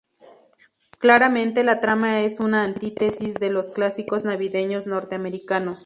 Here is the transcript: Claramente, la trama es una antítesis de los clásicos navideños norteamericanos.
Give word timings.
Claramente, 0.97 1.63
la 1.63 1.79
trama 1.79 2.21
es 2.21 2.39
una 2.39 2.63
antítesis 2.63 3.35
de 3.35 3.51
los 3.51 3.69
clásicos 3.69 4.25
navideños 4.25 4.87
norteamericanos. 4.87 5.79